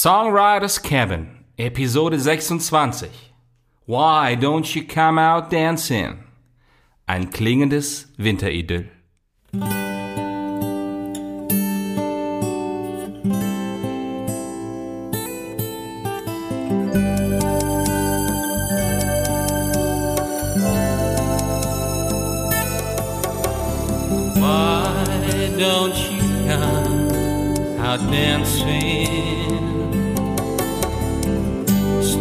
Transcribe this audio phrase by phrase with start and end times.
[0.00, 3.10] Songwriter's Cabin, Episode 26.
[3.84, 6.22] Why don't you come out dancing?
[7.08, 8.86] Ein klingendes Winteridyll.
[24.36, 29.67] Why don't you come out dancing?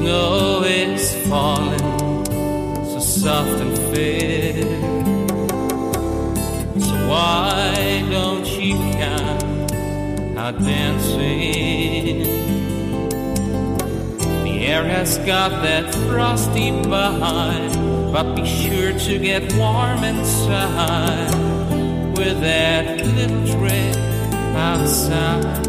[0.08, 2.24] Snow is falling
[2.86, 4.64] so soft and fair.
[6.80, 12.24] So why don't you come out dancing?
[14.46, 21.36] The air has got that frosty vibe, but be sure to get warm inside
[22.18, 23.98] with that little trick
[24.56, 25.68] outside.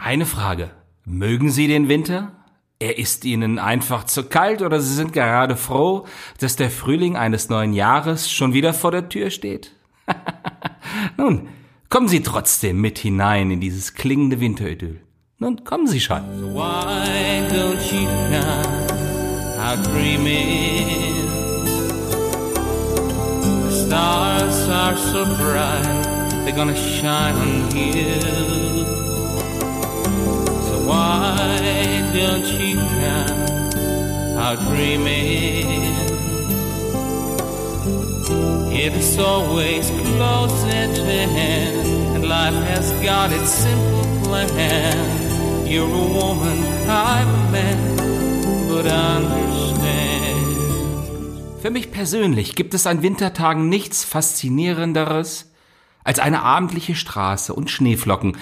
[0.00, 0.77] Eine Frage.
[1.10, 2.32] Mögen Sie den Winter?
[2.78, 6.06] Er ist Ihnen einfach zu kalt oder Sie sind gerade froh,
[6.38, 9.72] dass der Frühling eines neuen Jahres schon wieder vor der Tür steht?
[11.16, 11.48] Nun,
[11.88, 15.00] kommen Sie trotzdem mit hinein in dieses klingende Winteridyll.
[15.38, 16.20] Nun, kommen Sie schon.
[16.54, 20.88] Why don't you come out dreaming?
[23.66, 29.07] The stars are so bright, they're gonna shine on you.
[32.18, 35.66] You come out dreaming?
[38.72, 45.66] It is always close at hand, and life has got its simple plan.
[45.66, 46.58] You're a woman,
[46.88, 47.96] I'm a man,
[48.68, 49.78] but understand.
[51.60, 55.50] Für mich persönlich gibt es an Wintertagen nichts Faszinierenderes
[56.04, 58.36] als eine abendliche Straße und Schneeflocken,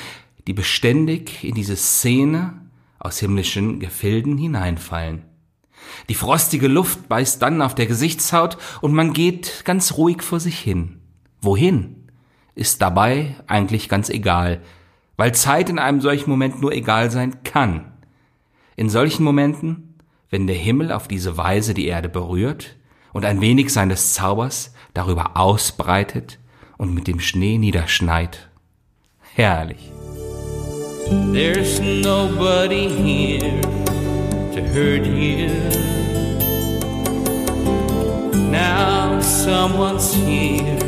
[0.47, 2.66] die beständig in diese Szene
[2.99, 5.23] aus himmlischen Gefilden hineinfallen.
[6.09, 10.59] Die frostige Luft beißt dann auf der Gesichtshaut und man geht ganz ruhig vor sich
[10.59, 11.01] hin.
[11.41, 12.09] Wohin?
[12.55, 14.63] Ist dabei eigentlich ganz egal,
[15.17, 17.93] weil Zeit in einem solchen Moment nur egal sein kann.
[18.77, 19.95] In solchen Momenten,
[20.31, 22.77] wenn der Himmel auf diese Weise die Erde berührt
[23.13, 26.39] und ein wenig seines Zaubers darüber ausbreitet
[26.79, 28.51] und mit dem Schnee niederschneit.
[29.35, 29.96] Herrlich.
[31.09, 35.47] There's nobody here to hurt you.
[38.51, 40.79] Now someone's here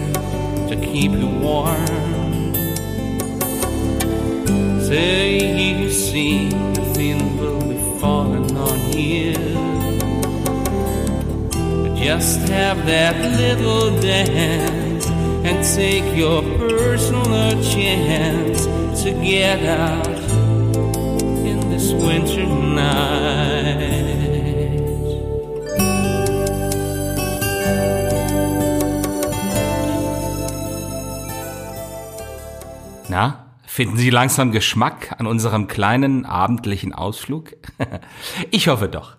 [0.69, 1.87] to keep you warm.
[4.83, 9.35] Say you see nothing will be falling on you.
[11.95, 18.58] Just have that little dance and take your personal chance
[19.05, 20.09] to get out
[21.47, 23.99] in this winter night.
[33.09, 37.55] Na, finden Sie langsam Geschmack an unserem kleinen abendlichen Ausflug?
[38.51, 39.17] ich hoffe doch.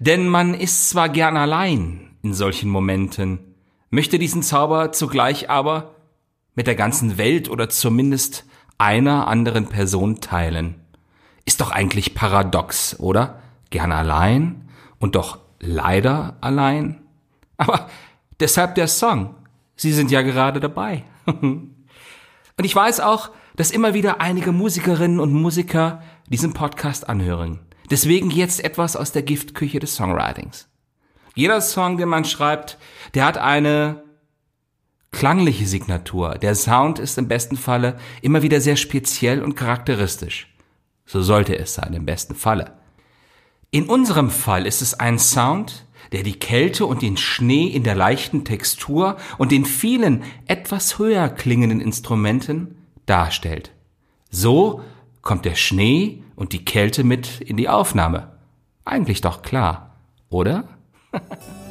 [0.00, 3.54] Denn man ist zwar gern allein in solchen Momenten,
[3.90, 5.94] möchte diesen Zauber zugleich aber
[6.56, 8.46] mit der ganzen Welt oder zumindest
[8.82, 10.74] einer anderen Person teilen.
[11.44, 13.40] Ist doch eigentlich paradox, oder?
[13.70, 14.68] Gern allein
[14.98, 17.00] und doch leider allein.
[17.56, 17.88] Aber
[18.40, 19.36] deshalb der Song.
[19.76, 21.04] Sie sind ja gerade dabei.
[21.26, 27.60] Und ich weiß auch, dass immer wieder einige Musikerinnen und Musiker diesen Podcast anhören.
[27.90, 30.68] Deswegen jetzt etwas aus der Giftküche des Songwritings.
[31.34, 32.78] Jeder Song, den man schreibt,
[33.14, 34.02] der hat eine
[35.12, 36.36] klangliche Signatur.
[36.38, 40.48] Der Sound ist im besten Falle immer wieder sehr speziell und charakteristisch.
[41.06, 42.72] So sollte es sein, im besten Falle.
[43.70, 47.94] In unserem Fall ist es ein Sound, der die Kälte und den Schnee in der
[47.94, 52.76] leichten Textur und den vielen etwas höher klingenden Instrumenten
[53.06, 53.72] darstellt.
[54.30, 54.82] So
[55.22, 58.32] kommt der Schnee und die Kälte mit in die Aufnahme.
[58.84, 59.96] Eigentlich doch klar,
[60.28, 60.68] oder?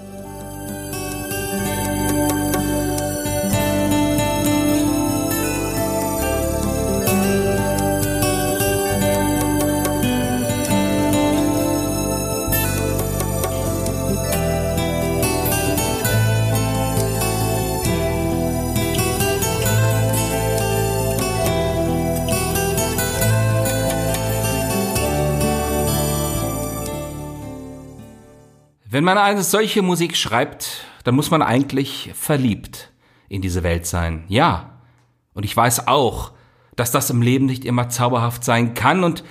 [28.94, 32.92] Wenn man eine solche Musik schreibt, dann muss man eigentlich verliebt
[33.30, 34.26] in diese Welt sein.
[34.28, 34.82] Ja.
[35.34, 36.34] Und ich weiß auch,
[36.76, 39.24] dass das im Leben nicht immer zauberhaft sein kann und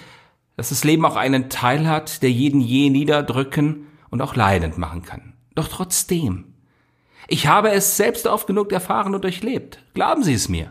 [0.57, 5.03] dass das Leben auch einen Teil hat, der jeden je niederdrücken und auch leidend machen
[5.03, 5.35] kann.
[5.55, 6.55] Doch trotzdem.
[7.29, 9.85] Ich habe es selbst oft genug erfahren und durchlebt.
[9.93, 10.71] Glauben Sie es mir.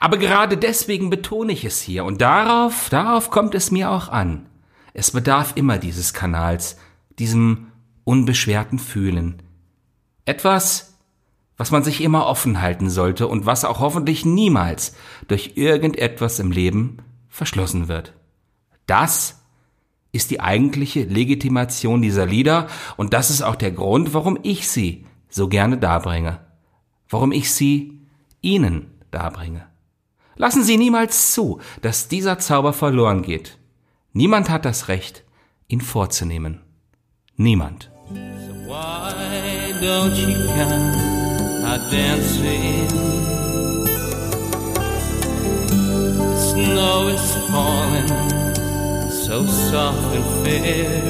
[0.00, 4.46] Aber gerade deswegen betone ich es hier und darauf, darauf kommt es mir auch an.
[4.94, 6.76] Es bedarf immer dieses Kanals,
[7.20, 7.68] diesem
[8.04, 9.42] unbeschwerten Fühlen.
[10.24, 10.98] Etwas,
[11.56, 14.94] was man sich immer offen halten sollte und was auch hoffentlich niemals
[15.28, 16.98] durch irgendetwas im Leben
[17.28, 18.14] verschlossen wird.
[18.86, 19.42] Das
[20.12, 25.06] ist die eigentliche Legitimation dieser Lieder und das ist auch der Grund, warum ich sie
[25.28, 26.40] so gerne darbringe,
[27.08, 28.00] warum ich sie
[28.40, 29.66] Ihnen darbringe.
[30.36, 33.58] Lassen Sie niemals zu, dass dieser Zauber verloren geht.
[34.12, 35.24] Niemand hat das Recht,
[35.66, 36.60] ihn vorzunehmen.
[37.36, 37.93] Niemand.
[38.06, 40.94] So why don't you come
[41.64, 42.88] out dancing?
[46.36, 48.08] Snow is falling
[49.08, 51.00] so soft and fair.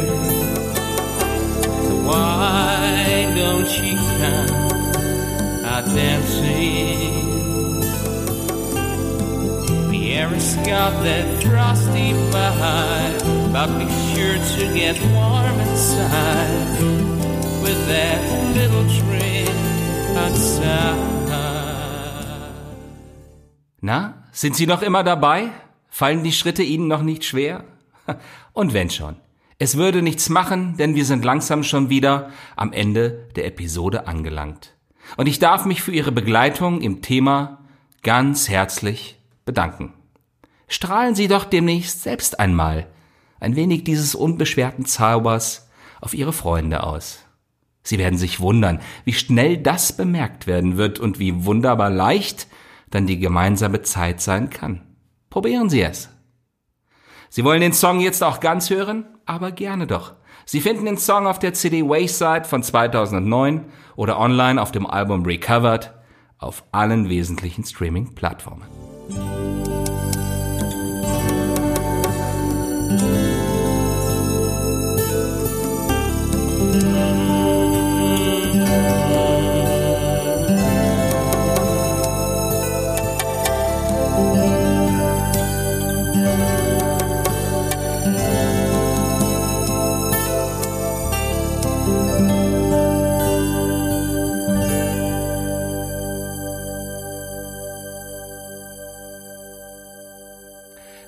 [1.65, 4.51] So why don't you come
[5.65, 7.25] out dancing?
[9.91, 16.83] The air has got that frosty vibe, but be sure to get warm inside
[17.63, 18.21] with that
[18.53, 19.49] little train
[20.17, 21.15] outside.
[23.81, 25.53] Na, sind Sie noch immer dabei?
[25.89, 27.63] Fallen die Schritte Ihnen noch nicht schwer?
[28.53, 29.17] Und wenn schon.
[29.61, 34.75] Es würde nichts machen, denn wir sind langsam schon wieder am Ende der Episode angelangt.
[35.17, 37.59] Und ich darf mich für Ihre Begleitung im Thema
[38.03, 39.93] ganz herzlich bedanken.
[40.67, 42.89] Strahlen Sie doch demnächst selbst einmal
[43.41, 45.69] ein wenig dieses unbeschwerten Zaubers
[46.01, 47.25] auf Ihre Freunde aus.
[47.83, 52.49] Sie werden sich wundern, wie schnell das bemerkt werden wird und wie wunderbar leicht
[52.91, 54.81] dann die gemeinsame Zeit sein kann.
[55.29, 56.09] Probieren Sie es.
[57.29, 59.07] Sie wollen den Song jetzt auch ganz hören?
[59.27, 60.15] Aber gerne doch.
[60.47, 63.65] Sie finden den Song auf der CD Wayside von 2009
[63.97, 65.93] oder online auf dem Album Recovered
[66.39, 68.65] auf allen wesentlichen Streaming-Plattformen.